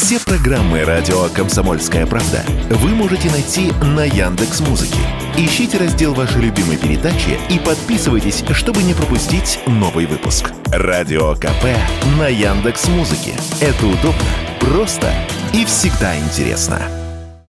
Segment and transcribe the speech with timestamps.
[0.00, 5.00] Все программы радио Комсомольская правда вы можете найти на Яндекс Музыке.
[5.36, 10.52] Ищите раздел вашей любимой передачи и подписывайтесь, чтобы не пропустить новый выпуск.
[10.66, 11.64] Радио КП
[12.16, 13.32] на Яндекс Музыке.
[13.60, 14.22] Это удобно,
[14.60, 15.12] просто
[15.52, 16.80] и всегда интересно.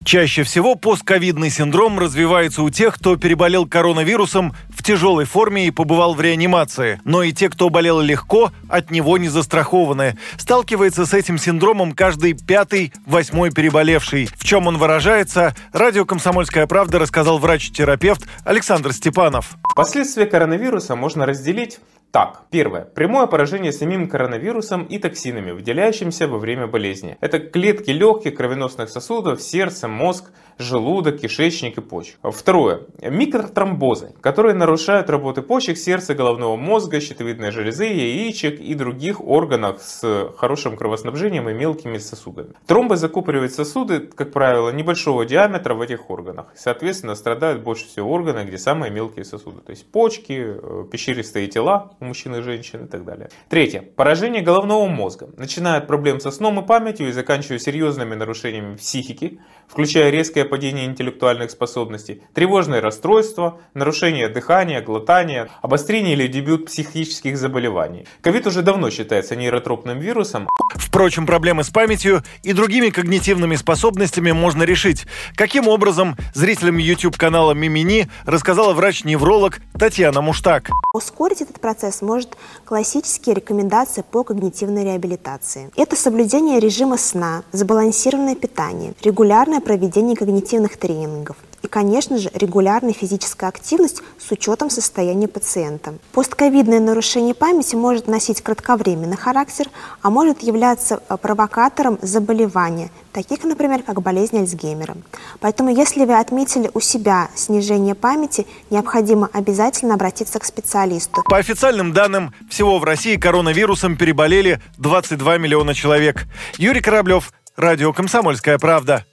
[0.03, 4.55] Чаще всего постковидный синдром развивается у тех, кто переболел коронавирусом
[4.89, 6.99] тяжелой форме и побывал в реанимации.
[7.05, 10.17] Но и те, кто болел легко, от него не застрахованы.
[10.35, 14.27] Сталкивается с этим синдромом каждый пятый, восьмой переболевший.
[14.35, 19.57] В чем он выражается, радио «Комсомольская правда» рассказал врач-терапевт Александр Степанов.
[19.75, 21.77] Последствия коронавируса можно разделить
[22.11, 22.85] так, первое.
[22.85, 27.17] Прямое поражение самим коронавирусом и токсинами, выделяющимися во время болезни.
[27.21, 32.17] Это клетки легких, кровеносных сосудов, сердце, мозг, желудок, кишечник и почек.
[32.23, 32.81] Второе.
[33.01, 40.31] Микротромбозы, которые нарушают работу почек, сердца, головного мозга, щитовидной железы, яичек и других органов с
[40.37, 42.53] хорошим кровоснабжением и мелкими сосудами.
[42.65, 46.47] Тромбы закупоривают сосуды, как правило, небольшого диаметра в этих органах.
[46.55, 49.61] Соответственно, страдают больше всего органы, где самые мелкие сосуды.
[49.61, 53.29] То есть почки, э, пещеристые тела, у мужчин и женщин и так далее.
[53.49, 53.81] Третье.
[53.81, 55.29] Поражение головного мозга.
[55.37, 60.85] Начиная от проблем со сном и памятью и заканчивая серьезными нарушениями психики, включая резкое падение
[60.85, 68.07] интеллектуальных способностей, тревожные расстройства, нарушение дыхания, глотания, обострение или дебют психических заболеваний.
[68.21, 70.47] Ковид уже давно считается нейротропным вирусом.
[70.75, 75.05] Впрочем, проблемы с памятью и другими когнитивными способностями можно решить.
[75.35, 80.69] Каким образом зрителям YouTube-канала Мимини рассказала врач-невролог Татьяна Муштак.
[80.93, 85.71] Ускорить этот процесс может классические рекомендации по когнитивной реабилитации.
[85.75, 93.49] Это соблюдение режима сна, сбалансированное питание, регулярное проведение когнитивных тренингов, и, конечно же, регулярная физическая
[93.49, 95.95] активность с учетом состояния пациента.
[96.13, 99.69] Постковидное нарушение памяти может носить кратковременный характер,
[100.01, 104.95] а может являться э, провокатором заболевания, таких, например, как болезнь Альцгеймера.
[105.41, 111.23] Поэтому, если вы отметили у себя снижение памяти, необходимо обязательно обратиться к специалисту.
[111.23, 111.43] По
[111.79, 116.25] официальным данным, всего в России коронавирусом переболели 22 миллиона человек.
[116.57, 119.05] Юрий Кораблев, Радио «Комсомольская правда».